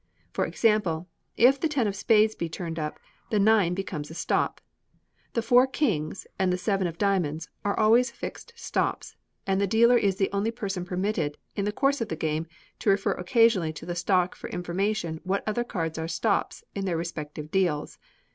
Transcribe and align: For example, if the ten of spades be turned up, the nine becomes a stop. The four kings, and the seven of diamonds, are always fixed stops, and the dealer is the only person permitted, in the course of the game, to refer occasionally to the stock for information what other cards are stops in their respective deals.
For 0.33 0.47
example, 0.47 1.07
if 1.37 1.59
the 1.59 1.67
ten 1.67 1.85
of 1.85 1.95
spades 1.95 2.33
be 2.33 2.49
turned 2.49 2.79
up, 2.79 2.97
the 3.29 3.37
nine 3.37 3.75
becomes 3.75 4.09
a 4.09 4.15
stop. 4.15 4.59
The 5.33 5.43
four 5.43 5.67
kings, 5.67 6.25
and 6.39 6.51
the 6.51 6.57
seven 6.57 6.87
of 6.87 6.97
diamonds, 6.97 7.49
are 7.63 7.79
always 7.79 8.09
fixed 8.09 8.51
stops, 8.55 9.15
and 9.45 9.61
the 9.61 9.67
dealer 9.67 9.95
is 9.97 10.15
the 10.15 10.31
only 10.33 10.49
person 10.49 10.85
permitted, 10.85 11.37
in 11.55 11.65
the 11.65 11.71
course 11.71 12.01
of 12.01 12.07
the 12.09 12.15
game, 12.15 12.47
to 12.79 12.89
refer 12.89 13.11
occasionally 13.11 13.73
to 13.73 13.85
the 13.85 13.93
stock 13.93 14.33
for 14.33 14.49
information 14.49 15.21
what 15.23 15.43
other 15.47 15.63
cards 15.63 15.99
are 15.99 16.07
stops 16.07 16.63
in 16.73 16.85
their 16.85 16.97
respective 16.97 17.51
deals. 17.51 17.99